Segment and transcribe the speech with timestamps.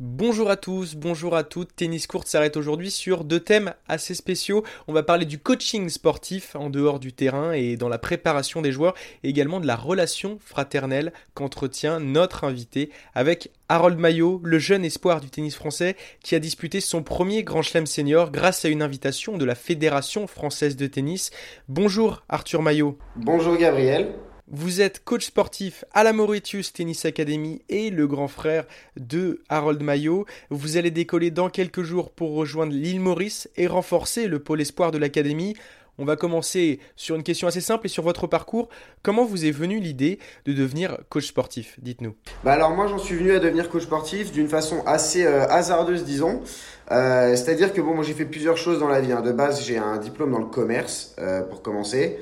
[0.00, 1.76] Bonjour à tous, bonjour à toutes.
[1.76, 4.64] Tennis Court s'arrête aujourd'hui sur deux thèmes assez spéciaux.
[4.88, 8.72] On va parler du coaching sportif en dehors du terrain et dans la préparation des
[8.72, 14.84] joueurs et également de la relation fraternelle qu'entretient notre invité avec Harold Maillot, le jeune
[14.84, 18.82] espoir du tennis français qui a disputé son premier Grand Chelem senior grâce à une
[18.82, 21.30] invitation de la Fédération française de tennis.
[21.68, 22.98] Bonjour Arthur Maillot.
[23.14, 24.12] Bonjour Gabriel.
[24.48, 28.66] Vous êtes coach sportif à la Mauritius Tennis Academy et le grand frère
[28.98, 30.26] de Harold Maillot.
[30.50, 34.90] Vous allez décoller dans quelques jours pour rejoindre l'île Maurice et renforcer le pôle espoir
[34.90, 35.56] de l'académie.
[35.96, 38.68] On va commencer sur une question assez simple et sur votre parcours.
[39.02, 41.76] Comment vous est venue l'idée de devenir coach sportif?
[41.80, 42.14] Dites-nous.
[42.44, 46.04] Bah alors moi j'en suis venu à devenir coach sportif d'une façon assez euh, hasardeuse
[46.04, 46.42] disons.
[46.90, 49.12] Euh, c'est-à-dire que j'ai fait plusieurs choses dans la vie.
[49.12, 49.22] Hein.
[49.22, 52.18] De base j'ai un diplôme dans le commerce euh, pour commencer.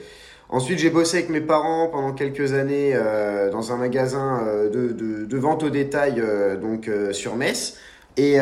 [0.53, 5.39] Ensuite, j'ai bossé avec mes parents pendant quelques années euh, dans un magasin euh, de,
[5.39, 7.79] vente au détail euh, donc sur Metz.
[8.19, 8.37] Et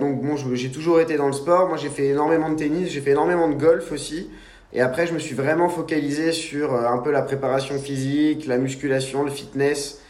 [0.00, 1.68] donc bon, j'ai toujours été dans le sport.
[1.68, 4.28] Moi, j'ai fait énormément de tennis, j'ai fait énormément de golf aussi.
[4.72, 9.22] Et après, je me suis vraiment focalisé sur un peu la préparation physique, la musculation,
[9.22, 10.00] le fitness,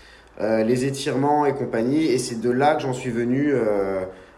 [0.41, 2.07] les étirements et compagnie.
[2.07, 3.53] Et c'est de là que j'en suis venu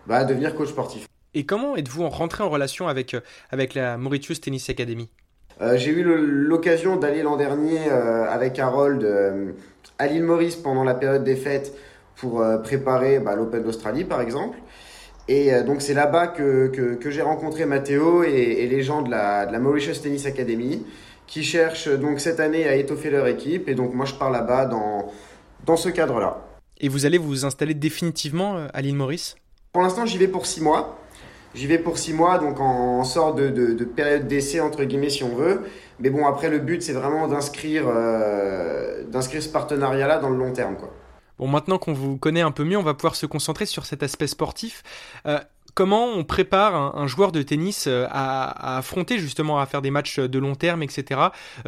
[0.08, 1.06] bah, devenir coach sportif.
[1.34, 3.16] Et comment êtes-vous rentré en relation avec,
[3.50, 5.08] avec la Mauritius Tennis Academy?
[5.60, 9.52] Euh, j'ai eu l'occasion d'aller l'an dernier euh, avec Harold euh,
[9.98, 11.72] à l'île Maurice pendant la période des fêtes
[12.16, 14.58] pour préparer bah, l'Open d'Australie par exemple.
[15.27, 19.52] Et donc c'est là-bas que, que, j'ai rencontré Matteo et, les gens de la, de
[19.52, 20.84] la Mauritius Tennis Academy
[21.27, 23.68] qui cherchent donc cette année à étoffer leur équipe.
[23.68, 25.12] Et donc moi je pars là-bas dans,
[25.66, 26.41] dans ce cadre-là.
[26.80, 29.34] Et vous allez vous installer définitivement à l'île Maurice?
[29.72, 30.98] Pour l'instant j'y vais pour six mois.
[31.55, 35.36] J'y vais pour six mois, donc en, sorte de, période d'essai, entre guillemets, si on
[35.36, 35.62] veut.
[36.00, 40.52] Mais bon, après, le but, c'est vraiment d'inscrire euh, d'inscrire ce partenariat-là dans le long
[40.52, 40.77] terme.
[40.77, 40.92] Quoi.
[41.38, 44.02] Bon, maintenant qu'on vous connaît un peu mieux, on va pouvoir se concentrer sur cet
[44.02, 44.83] aspect sportif.
[45.27, 45.38] Euh,
[45.74, 50.18] comment on prépare un, joueur de tennis euh, à, affronter justement à faire des matchs
[50.18, 51.20] de long terme, etc.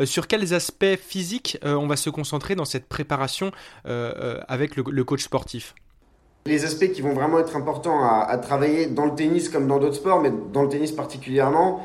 [0.04, 3.52] sur quels aspects physiques on va se concentrer dans cette préparation
[3.84, 5.74] avec le coach sportif?
[6.46, 9.96] Les aspects qui vont vraiment être importants à, travailler dans le tennis comme dans d'autres
[9.96, 11.80] sports, mais dans le tennis particulièrement,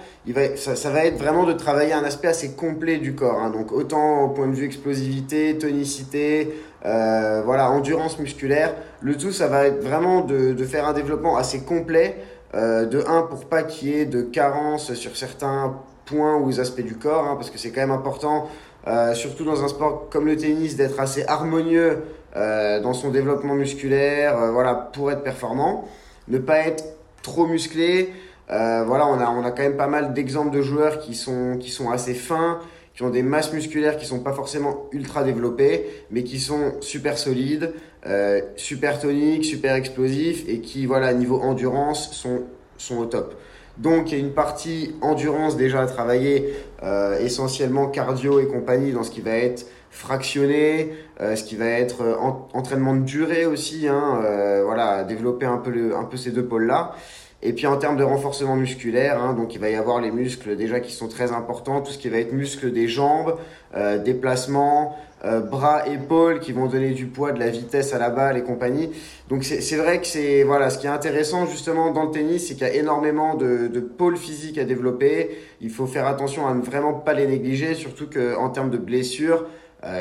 [0.55, 3.39] ça, va être vraiment de travailler un aspect assez complet du corps.
[3.39, 3.49] Hein.
[3.49, 6.53] Donc autant au point de vue explosivité, tonicité,
[6.85, 8.75] euh, voilà, endurance musculaire.
[9.01, 12.17] Le tout, ça va être vraiment de, faire un développement assez complet.
[12.53, 16.81] Euh, de un, pour pas qu'il y ait de carence sur certains points ou aspects
[16.81, 18.49] du corps, hein, parce que c'est quand même important,
[18.87, 21.99] euh, surtout dans un sport comme le tennis, d'être assez harmonieux
[22.35, 25.87] dans son développement musculaire, euh, voilà, pour être performant.
[26.27, 26.83] Ne pas être
[27.21, 28.13] trop musclé.
[28.49, 31.57] Euh, voilà, on a, on a quand même pas mal d'exemples de joueurs qui sont,
[31.59, 32.59] qui sont assez fins,
[32.93, 37.17] qui ont des masses musculaires qui sont pas forcément ultra développées, mais qui sont super
[37.17, 37.73] solides,
[38.05, 42.43] euh, super toniques, super explosifs et qui, voilà, niveau endurance, sont,
[42.77, 43.35] sont au top.
[43.77, 46.53] Donc il y a une partie endurance déjà à travailler,
[46.83, 51.67] euh, essentiellement cardio et compagnie dans ce qui va être fractionné, euh, ce qui va
[51.67, 52.15] être euh,
[52.53, 56.45] entraînement de durée aussi, hein, euh, voilà, développer un peu, le, un peu ces deux
[56.45, 56.95] pôles-là.
[57.43, 60.55] Et puis en termes de renforcement musculaire, hein, donc il va y avoir les muscles
[60.55, 63.35] déjà qui sont très importants, tout ce qui va être muscles des jambes,
[63.75, 68.11] euh, déplacements, euh, bras, épaules qui vont donner du poids, de la vitesse à la
[68.11, 68.91] balle et compagnie.
[69.29, 72.53] Donc c'est vrai que c'est voilà, ce qui est intéressant justement dans le tennis, c'est
[72.53, 75.31] qu'il y a énormément de, de pôles physiques à développer.
[75.61, 79.47] Il faut faire attention à ne vraiment pas les négliger, surtout qu'en termes de blessures,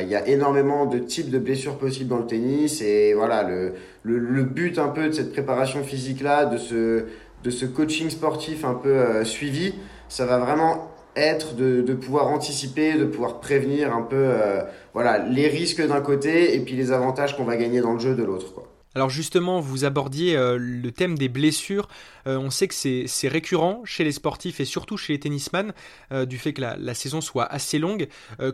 [0.03, 3.73] il y a énormément de types de blessures possibles dans le tennis et voilà le,
[4.03, 7.05] le, le but un peu de cette préparation physique là, de ce,
[7.43, 9.75] de ce coaching sportif un peu euh, suivi,
[10.09, 15.19] ça va vraiment être de, de, pouvoir anticiper, de pouvoir prévenir un peu euh, voilà
[15.19, 18.23] les risques d'un côté et puis les avantages qu'on va gagner dans le jeu de
[18.23, 18.69] l'autre quoi.
[18.95, 21.89] Alors justement, vous abordiez euh, le thème des blessures.
[22.27, 25.73] Euh, on sait que c'est récurrent chez les sportifs et surtout chez les tennisman,
[26.13, 28.09] euh, du fait que la, saison soit assez longue.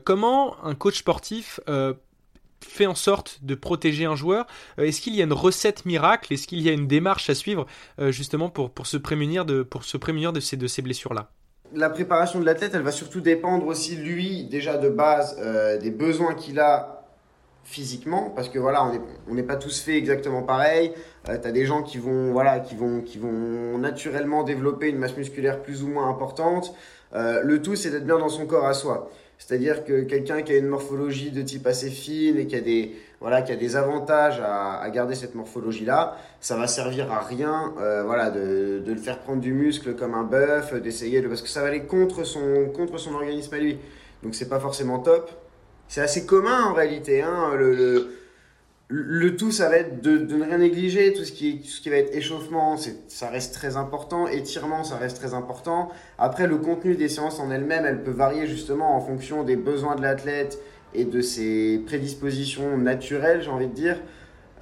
[0.04, 1.58] comment un coach sportif
[2.60, 4.46] fait en sorte de protéger un joueur?
[4.78, 6.32] Est-ce qu'il y a une recette miracle?
[6.32, 7.66] Est-ce qu'il y a une démarche à suivre
[7.98, 11.30] justement pour, pour, se prémunir de, pour se prémunir de ces, de ces blessures-là?
[11.72, 15.36] La préparation de l'athlète, elle va surtout dépendre aussi, lui, déjà de base,
[15.80, 16.95] des besoins qu'il a
[17.66, 18.88] physiquement parce que voilà
[19.28, 20.92] on n'est pas tous faits exactement pareil.
[21.28, 24.98] Euh, tu as des gens qui vont voilà qui vont qui vont naturellement développer une
[24.98, 26.74] masse musculaire plus ou moins importante.
[27.14, 29.10] Euh, le tout c'est d'être bien dans son corps à soi.
[29.38, 32.96] C'est-à-dire que quelqu'un qui a une morphologie de type assez fine et qui a des
[33.20, 37.74] voilà qui a des avantages à, garder cette morphologie là ça va servir à rien
[37.80, 41.42] euh, voilà de, de le faire prendre du muscle comme un bœuf d'essayer de parce
[41.42, 43.78] que ça va aller contre son contre son organisme à lui.
[44.22, 45.30] Donc c'est pas forcément top
[45.88, 47.22] c'est assez commun en réalité.
[47.22, 48.10] Hein, le,
[48.88, 51.12] Le tout, ça va être de, ne rien négliger.
[51.12, 52.76] Tout ce qui, tout ce qui va être échauffement,
[53.08, 54.28] ça reste très important.
[54.28, 55.90] Étirement, ça reste très important.
[56.18, 59.96] Après, le contenu des séances en elles-mêmes, elle peut varier justement en fonction des besoins
[59.96, 60.58] de l'athlète
[60.94, 64.00] et de ses prédispositions naturelles, j'ai envie de dire.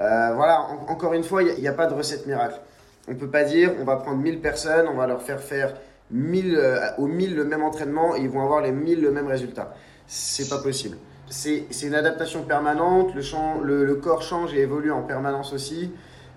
[0.01, 2.61] Euh, voilà, encore une fois, il n'y a, pas de recette miracle.
[3.07, 5.75] On ne peut pas dire on va prendre 1000 personnes, on va leur faire faire
[6.11, 9.27] 1000, euh, au 1000 le même entraînement et ils vont avoir les 1000 le même
[9.27, 9.75] résultat.
[10.07, 10.97] C'est pas possible
[11.29, 15.91] c'est une adaptation permanente, le, le, corps change et évolue en permanence aussi.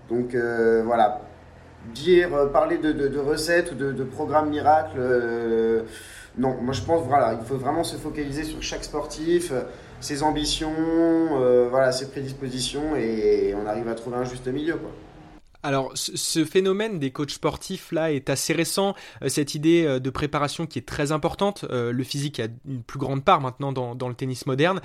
[0.10, 1.22] Donc euh, voilà,
[1.94, 5.84] dire, euh, parler de, recettes ou de, programmes miracles, euh,
[6.38, 9.52] non, moi je pense voilà, il faut vraiment se focaliser sur chaque sportif,
[10.00, 10.72] ses ambitions,
[11.70, 14.76] voilà, ses prédispositions et, on arrive à trouver un juste milieu.
[14.76, 14.92] Quoi.
[15.68, 18.96] Alors, ce phénomène des coachs sportifs là est assez récent.
[19.22, 21.66] Euh, cette idée euh, de préparation qui est très importante.
[21.70, 24.80] Euh, le physique a une plus grande part maintenant dans, le tennis moderne.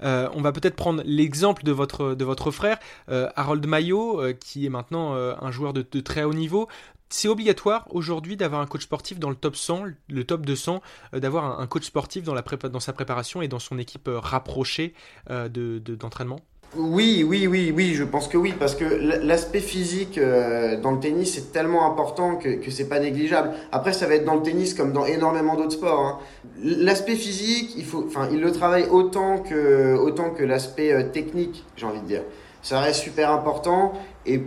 [0.00, 5.72] on va peut-être prendre l'exemple de votre, frère, Harold Mayo, qui est maintenant un joueur
[5.72, 6.68] de, très haut niveau.
[7.08, 10.80] C'est obligatoire aujourd'hui d'avoir un coach sportif dans le top 100, le top 200,
[11.14, 14.94] d'avoir un, coach sportif dans sa préparation et dans son équipe rapprochée
[15.26, 16.38] d'entraînement?
[16.76, 21.00] Oui, oui, oui, oui, je pense que oui, parce que l'aspect physique euh, dans le
[21.00, 23.52] tennis c'est tellement important que, que c'est pas négligeable.
[23.72, 26.00] Après, ça va être dans le tennis comme dans énormément d'autres sports.
[26.00, 26.18] Hein.
[26.62, 31.64] L'aspect physique, il faut, enfin, il le travaille autant que, autant que l'aspect euh, technique,
[31.76, 32.22] j'ai envie de dire.
[32.60, 33.94] Ça reste super important
[34.26, 34.42] et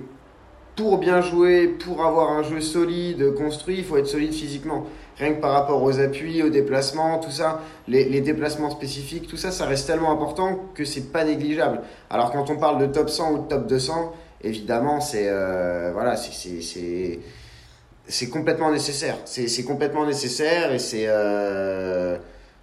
[0.75, 4.85] pour bien jouer, pour avoir un jeu solide, construit, il faut être solide physiquement
[5.21, 9.51] rien que par rapport aux appuis, aux déplacements, tout ça, les, déplacements spécifiques, tout ça,
[9.51, 11.81] ça reste tellement important que c'est pas négligeable.
[12.09, 14.13] Alors quand on parle de top 100 ou de top 200,
[14.43, 17.19] évidemment, c'est euh, voilà, c'est
[18.29, 19.17] complètement nécessaire.
[19.25, 22.17] C'est complètement nécessaire et c'est euh,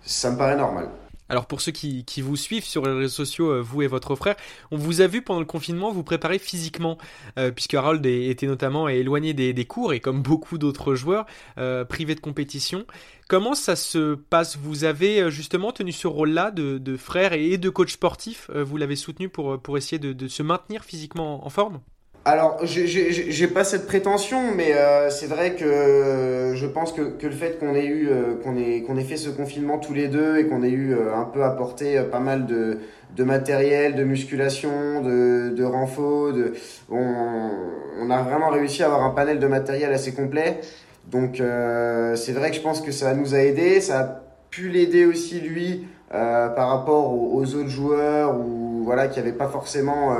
[0.04, 0.88] ça me paraît normal.
[1.28, 4.36] Alors pour ceux qui, vous suivent sur les réseaux sociaux, euh, vous et votre frère,
[4.70, 6.98] on vous a vu pendant le confinement vous préparer physiquement,
[7.38, 11.26] euh, puisque Harold était notamment éloigné des, cours et comme beaucoup d'autres joueurs,
[11.58, 12.86] euh, privé de compétition.
[13.28, 14.56] Comment ça se passe?
[14.56, 19.28] Vous avez justement tenu ce rôle-là de, frère et de coach sportif, vous l'avez soutenu
[19.28, 21.80] pour, pour essayer de se maintenir physiquement en forme?
[22.24, 27.58] Alors, j'ai pas cette prétention, mais euh, c'est vrai que je pense que, le fait
[27.58, 30.62] qu'on ait eu, euh, qu'on ait, ait fait ce confinement tous les deux et qu'on
[30.62, 32.80] ait eu euh, un peu apporté pas mal de,
[33.16, 36.52] de matériel, de musculation, de, de renfort, de,
[36.90, 40.60] on, a vraiment réussi à avoir un panel de matériel assez complet.
[41.06, 45.06] Donc, c'est vrai que je pense que ça nous a aidé, ça a pu l'aider
[45.06, 50.14] aussi lui par rapport aux, aux, autres joueurs ou voilà qui n'avaient pas forcément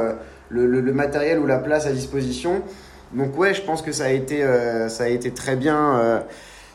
[0.49, 2.62] le, le, matériel ou la place à disposition.
[3.12, 6.21] Donc ouais, je pense que ça a été, euh, ça a été très bien euh,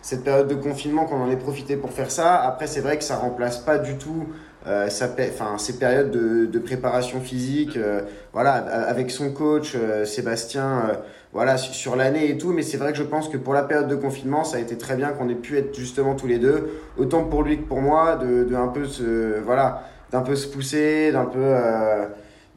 [0.01, 2.35] cette période de confinement qu'on en ait profité pour faire ça.
[2.41, 4.27] Après, c'est vrai que ça remplace pas du tout
[4.65, 7.77] euh, enfin, ces périodes de, de préparation physique.
[7.77, 10.99] Euh, voilà, avec son coach Sébastien,
[11.33, 12.51] voilà sur l'année et tout.
[12.51, 14.77] Mais c'est vrai que je pense que pour la période de confinement, ça a été
[14.77, 17.81] très bien qu'on ait pu être justement tous les deux, autant pour lui que pour
[17.81, 21.53] moi, de, de un peu se, voilà, d'un peu se pousser, d'un peu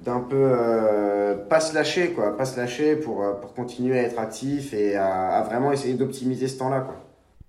[0.06, 2.36] d'un peu euh, pas se lâcher quoi.
[2.36, 6.48] Pas se lâcher pour, euh, pour continuer à être actif et à, vraiment essayer d'optimiser
[6.48, 7.02] ce temps là quoi.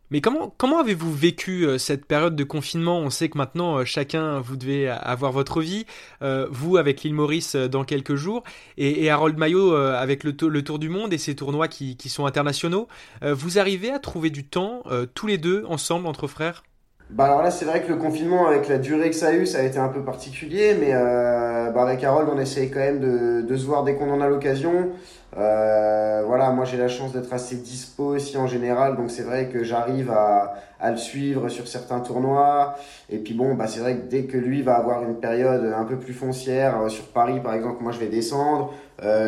[0.10, 3.00] Mais comment, comment avez-vous vécu euh, cette période de confinement?
[3.00, 5.86] On sait que maintenant, chacun, vous devez avoir votre vie.
[6.22, 8.44] vous, avec l'île Maurice dans quelques jours,
[8.78, 12.26] et, Harold Maillot avec le, le, Tour du Monde et ces tournois qui, qui sont
[12.26, 12.88] internationaux.
[13.22, 16.64] vous arrivez à trouver du temps, tous les deux, ensemble, entre frères?
[17.10, 19.46] Bah alors là, c'est vrai que le confinement, avec la durée que ça a eu,
[19.46, 23.00] ça a été un peu particulier, mais euh, bah avec Harold, on essaye quand même
[23.00, 24.90] de, de se voir dès qu'on en a l'occasion.
[25.38, 29.48] Euh, voilà, moi j'ai la chance d'être assez dispo aussi en général, donc c'est vrai
[29.48, 32.76] que j'arrive à, à le suivre sur certains tournois.
[33.10, 35.86] Et puis bon, bah c'est vrai que dès que lui va avoir une période un
[35.86, 38.74] peu plus foncière, euh, sur Paris par exemple, moi je vais descendre,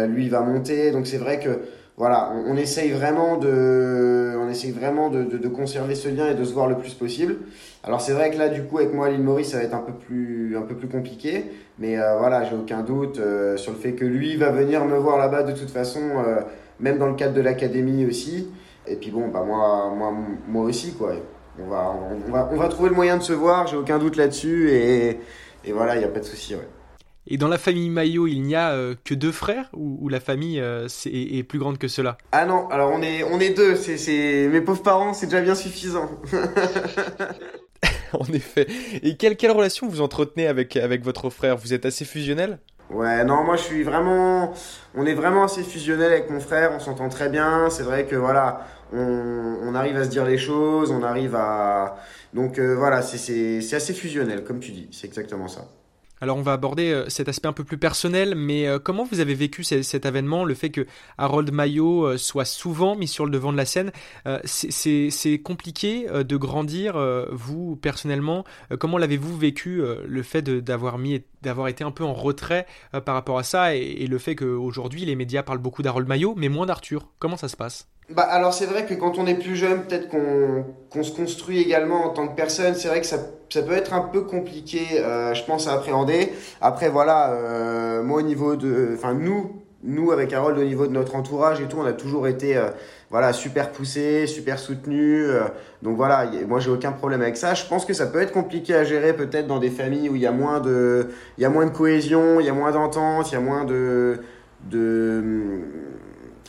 [0.08, 1.62] lui il va monter, donc c'est vrai que
[2.00, 6.54] voilà, on, essaye vraiment de, on essaye vraiment de, conserver ce lien et de se
[6.54, 7.36] voir le plus possible.
[7.84, 9.74] Alors c'est vrai que là, du coup, avec moi à l'île Maurice, ça va être
[9.74, 13.74] un peu plus, un peu plus compliqué, mais euh, voilà, j'ai aucun doute euh, sur
[13.74, 16.40] le fait que lui va venir me voir là-bas de toute façon, euh,
[16.80, 18.48] même dans le cadre de l'académie aussi.
[18.88, 20.14] Et puis bon, bah moi, moi,
[20.48, 21.12] moi aussi quoi.
[21.62, 21.94] On va,
[22.28, 25.20] on, va, on va trouver le moyen de se voir, j'ai aucun doute là-dessus, et,
[25.66, 26.56] et voilà, il n'y a pas de souci.
[26.56, 26.68] Ouais.
[27.28, 30.60] Et dans la famille Maillot, il n'y a euh, que deux frères ou, la famille
[30.60, 32.18] euh, est, plus grande que cela?
[32.32, 33.76] Ah non, alors on est, on est deux.
[33.76, 36.10] C'est, mes pauvres parents, c'est déjà bien suffisant.
[38.14, 38.68] en effet.
[39.04, 41.58] Et quelle, quelle relation vous entretenez avec, avec votre frère?
[41.58, 42.60] Vous êtes assez fusionnel?
[42.90, 44.52] Ouais, non, moi je suis vraiment.
[44.96, 47.70] On est vraiment assez fusionnel avec mon frère, on s'entend très bien.
[47.70, 51.98] C'est vrai que voilà, on, on, arrive à se dire les choses, on arrive à.
[52.34, 55.68] Donc euh, voilà, c'est assez fusionnel, comme tu dis, c'est exactement ça.
[56.22, 59.20] Alors on va aborder euh, cet aspect un peu plus personnel, mais euh, comment vous
[59.20, 60.86] avez vécu cet événement, le fait que
[61.18, 63.92] Harold Mayo euh, soit souvent mis sur le devant de la scène
[64.46, 66.98] C'est compliqué de grandir,
[67.32, 68.44] vous personnellement.
[68.80, 72.66] Comment l'avez-vous vécu, le fait d'avoir mis d'avoir été un peu en retrait
[73.06, 76.50] par rapport à ça et, le fait qu'aujourd'hui les médias parlent beaucoup d'Harold Mayo, mais
[76.50, 77.10] moins d'Arthur?
[77.20, 77.88] Comment ça se passe?
[78.12, 82.06] Bah, alors c'est vrai que quand on est plus jeune, peut-être qu'on se construit également
[82.06, 82.76] en tant que personne.
[82.76, 83.18] C'est vrai que ça,
[83.50, 86.34] ça peut être un peu compliqué, euh, je pense, à appréhender.
[86.62, 90.92] Après voilà, euh, moi au niveau de, enfin nous, nous avec Harold au niveau de
[90.92, 92.70] notre entourage et tout, on a toujours été euh,
[93.10, 95.24] voilà super poussé, super soutenu.
[95.26, 95.42] Euh.
[95.82, 97.54] donc voilà, moi j'ai aucun problème avec ça.
[97.54, 100.22] Je pense que ça peut être compliqué à gérer peut-être dans des familles où il
[100.22, 103.32] y a moins de, il y a moins de cohésion, il y a moins d'entente,
[103.32, 104.20] il y a moins de
[104.70, 105.62] de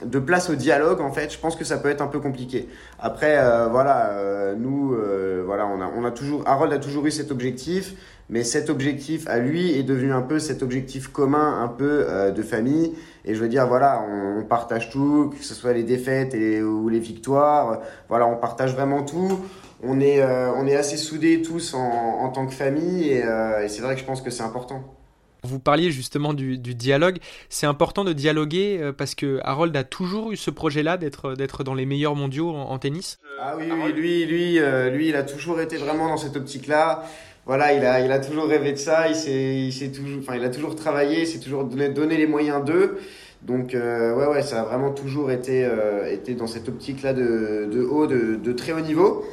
[0.05, 2.69] de place au dialogue en fait je pense que ça peut être un peu compliqué.
[2.99, 7.07] Après euh, voilà euh, nous euh, voilà on a on a toujours Harold a toujours
[7.07, 7.95] eu cet objectif
[8.29, 12.43] mais cet objectif à lui est devenu un peu cet objectif commun un peu de
[12.43, 12.95] famille.
[13.25, 16.89] Et je veux dire voilà on, partage tout que ce soit les défaites et ou
[16.89, 17.81] les victoires.
[18.09, 19.41] Voilà on partage vraiment tout.
[19.83, 23.25] On est on est assez soudés tous en, en tant que famille et,
[23.65, 24.85] et c'est vrai que je pense que c'est important
[25.43, 27.19] vous parliez justement du, dialogue.
[27.49, 31.65] C'est important de dialoguer euh, parce que Harold a toujours eu ce projet-là d'être d'être
[31.65, 33.19] dans les meilleurs mondiaux en, tennis.
[33.41, 37.05] Ah oui, oui, lui, lui, euh, lui, il a toujours été vraiment dans cette optique-là.
[37.47, 39.09] Voilà, il a, il a toujours rêvé de ça.
[39.09, 41.23] Il s'est, toujours, enfin, il a toujours travaillé.
[41.23, 42.99] Il s'est toujours donné, donné les moyens d'eux.
[43.43, 45.67] Donc euh, ouais, ouais, ça a vraiment toujours été,
[46.11, 49.25] été dans cette optique-là de, de haut, de très haut niveau.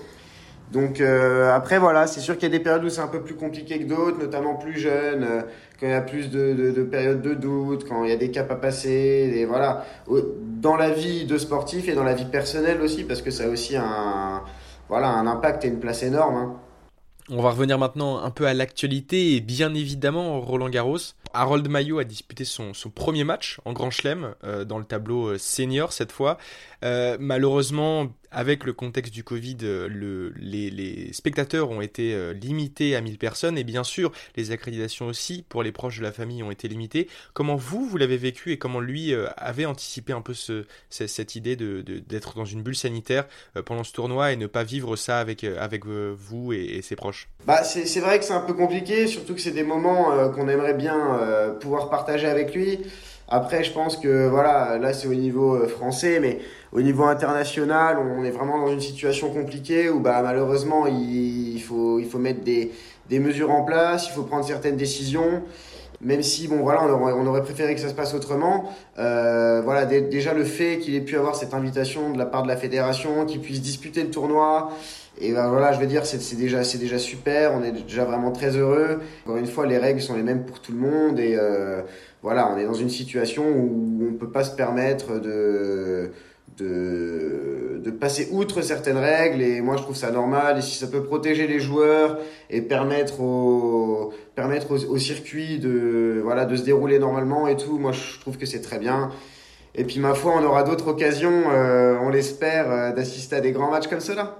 [0.72, 3.22] Donc euh, après voilà, c'est sûr qu'il y a des périodes où c'est un peu
[3.22, 5.42] plus compliqué que d'autres, notamment plus jeune, euh,
[5.80, 8.18] quand il y a plus de, de, de, périodes de doute, quand il y a
[8.18, 9.86] des caps à passer, et voilà.
[10.08, 13.48] Dans la vie de sportif et dans la vie personnelle aussi, parce que ça a
[13.48, 14.42] aussi un,
[14.90, 16.36] voilà, un impact et une place énorme.
[16.36, 16.56] Hein.
[17.30, 20.98] On va revenir maintenant un peu à l'actualité et bien évidemment Roland Garros.
[21.34, 25.92] Harold Mayo a disputé son, premier match en Grand Chelem euh, dans le tableau senior
[25.92, 26.38] cette fois.
[26.82, 33.58] Malheureusement, avec le contexte du Covid, le, les, spectateurs ont été limités à 1000 personnes
[33.58, 37.08] et bien sûr, les accréditations aussi pour les proches de la famille ont été limitées.
[37.34, 41.56] Comment vous, vous l'avez vécu et comment lui avait anticipé un peu ce, cette idée
[41.56, 43.26] d'être de, d'être dans une bulle sanitaire
[43.66, 47.30] pendant ce tournoi et ne pas vivre ça avec, avec vous et, ses proches?
[47.46, 50.74] Bah, C'est vrai que c'est un peu compliqué, surtout que c'est des moments qu'on aimerait
[50.74, 52.80] bien euh, pouvoir partager avec lui.
[53.30, 56.40] Après, je pense que voilà, là c'est au niveau euh, français, mais
[56.72, 62.00] au niveau international, on est vraiment dans une situation compliquée où bah, malheureusement il, faut,
[62.00, 62.72] il faut mettre des,
[63.10, 65.44] des mesures en place, il faut prendre certaines décisions.
[66.00, 69.64] Même si bon voilà on aurait, on aurait, préféré que ça se passe autrement euh,
[69.64, 72.56] voilà déjà le fait qu'il ait pu avoir cette invitation de la part de la
[72.56, 74.70] fédération qu'il puisse disputer le tournoi
[75.20, 77.54] et ben voilà, je veux dire, c'est déjà, déjà super.
[77.54, 79.00] On est déjà vraiment très heureux.
[79.26, 81.82] Encore une fois, les règles sont les mêmes pour tout le monde et euh,
[82.22, 86.12] voilà, on est dans une situation où on peut pas se permettre de
[86.58, 90.88] de, de passer outre certaines règles et moi je trouve ça normal et si ça
[90.88, 92.18] peut protéger les joueurs
[92.50, 97.92] et permettre au permettre au, circuit de voilà de se dérouler normalement et tout moi
[97.92, 99.12] je trouve que c'est très bien
[99.76, 103.52] et puis ma foi on aura d'autres occasions euh, on l'espère euh, d'assister à des
[103.52, 104.40] grands matchs comme cela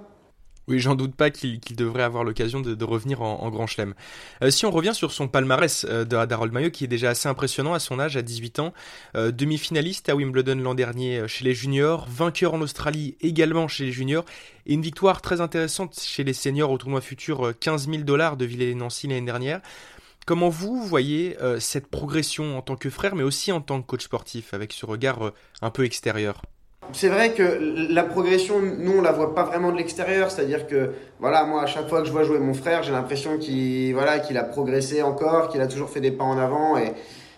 [0.68, 3.94] oui, j'en doute pas qu'il devrait avoir l'occasion de, revenir en, Grand Chelem.
[4.42, 7.72] Euh, si on revient sur son palmarès euh, d'Harold Mayo, qui est déjà assez impressionnant
[7.72, 8.74] à son âge, à 18 ans,
[9.16, 13.92] euh, demi-finaliste à Wimbledon l'an dernier chez les juniors, vainqueur en Australie également chez les
[13.92, 14.26] juniors,
[14.66, 18.44] et une victoire très intéressante chez les seniors au tournoi futur, 15 000 dollars de
[18.44, 19.60] Villers-Nancy l'année dernière.
[20.26, 24.04] Comment vous voyez cette progression en tant que frère, mais aussi en tant que coach
[24.04, 25.32] sportif, avec ce regard
[25.62, 26.42] un peu extérieur?
[26.92, 27.42] C'est vrai que
[27.92, 30.30] la progression, nous, on la voit pas vraiment de l'extérieur.
[30.30, 33.38] C'est-à-dire que, voilà, moi, à chaque fois que je vois jouer mon frère, j'ai l'impression
[33.38, 36.76] qu'il a progressé encore, qu'il a toujours fait des pas en avant.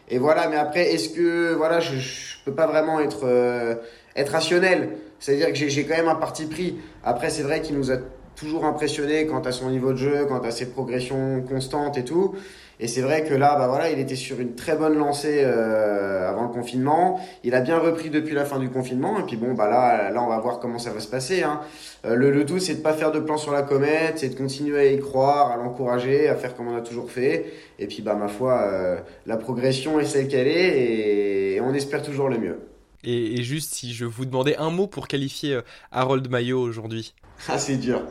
[0.09, 3.77] Et, voilà, mais après, est-ce que, voilà, je, je peux pas vraiment être, euh,
[4.17, 4.91] être rationnel?
[5.19, 6.79] C'est-à-dire que j'ai quand même un parti pris.
[7.05, 7.97] Après, c'est vrai qu'il nous a
[8.37, 12.35] toujours impressionné quant à son niveau de jeu, quant à ses progressions constantes et tout.
[12.83, 16.31] Et c'est vrai que là, bah voilà, il était sur une très bonne lancée euh,
[16.31, 17.21] avant le confinement.
[17.45, 19.21] Il a bien repris depuis la fin du confinement.
[19.21, 21.43] Et puis bon, bah là, là, on va voir comment ça va se passer.
[21.43, 21.61] Hein.
[22.07, 24.35] Euh, le, le, tout, c'est de pas faire de plan sur la comète, c'est de
[24.35, 27.53] continuer à y croire, à l'encourager, à faire comme on a toujours fait.
[27.79, 32.03] Et puis, bah ma foi, euh, la progression est celle qu'elle est, et, on espère
[32.03, 32.61] toujours le mieux.
[33.05, 35.61] Et, juste, si je vous demandais un mot pour qualifier
[35.93, 37.15] Harold Mayo aujourd'hui.
[37.47, 38.03] Ah, c'est dur.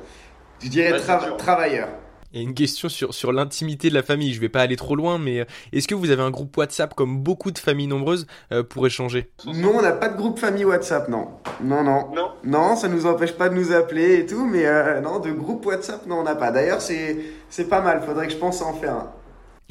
[0.61, 0.99] Je dirais
[1.37, 1.87] travailleur.
[2.31, 4.33] Et une question sur, sur l'intimité de la famille.
[4.33, 6.93] Je vais pas aller trop loin, mais euh, est-ce que vous avez un groupe WhatsApp
[6.93, 9.31] comme beaucoup de familles nombreuses euh, pour échanger?
[9.45, 11.29] Non, on n'a pas de groupe famille WhatsApp, non.
[11.63, 12.11] Non, non.
[12.13, 15.31] Non, non ça nous empêche pas de nous appeler et tout, mais euh, non, de
[15.31, 16.51] groupe WhatsApp, non, on n'a pas.
[16.51, 17.17] D'ailleurs, c'est,
[17.49, 18.03] c'est pas mal.
[18.05, 19.11] Faudrait que je pense à en faire un.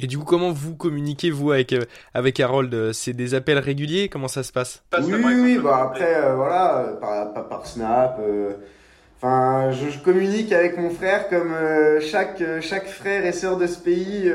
[0.01, 1.85] Et du coup, comment vous communiquez, vous, avec, euh,
[2.15, 2.93] avec Harold?
[2.93, 4.09] C'est des appels réguliers?
[4.09, 4.83] Comment ça se passe?
[5.01, 5.59] Oui, oui, oui.
[5.59, 8.21] Bah, après, euh, voilà, par, par, par Snap.
[9.21, 11.55] Enfin, je, je, communique avec mon frère comme
[12.01, 14.33] chaque, chaque frère et sœur de ce pays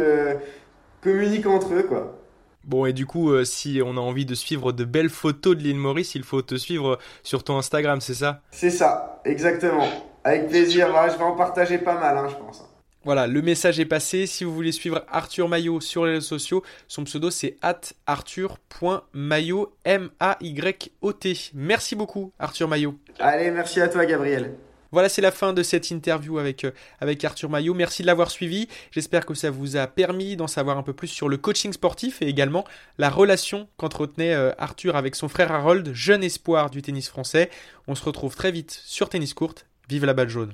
[1.01, 2.19] communiquent entre eux, quoi.
[2.65, 5.77] Bon, et du coup, si on a envie de suivre de belles photos de l'île
[5.77, 8.41] Maurice, il faut te suivre sur ton Instagram, c'est ça?
[8.51, 9.87] C'est ça, exactement.
[10.23, 10.89] Avec plaisir.
[10.89, 12.63] Voilà, je vais en partager pas mal, hein, je pense.
[13.05, 14.25] Voilà, le message est passé.
[14.27, 17.57] Si vous voulez suivre Arthur Maillot sur les réseaux sociaux, son pseudo c'est
[18.05, 21.33] arthur.maillot, M-A-Y-O-T.
[21.53, 22.97] Merci beaucoup, Arthur Maillot.
[23.19, 24.55] Allez, merci à toi, Gabriel.
[24.93, 26.71] Voilà, c'est la fin de cette interview avec, euh,
[27.01, 27.73] avec Arthur Maillot.
[27.73, 28.67] Merci de l'avoir suivi.
[28.91, 32.21] J'espère que ça vous a permis d'en savoir un peu plus sur le coaching sportif
[32.21, 32.63] et également
[32.99, 37.49] la relation qu'entretenait euh, Arthur avec son frère Harold, jeune espoir du tennis français.
[37.87, 39.65] On se retrouve très vite sur Tennis Courte.
[39.89, 40.53] Vive la balle jaune.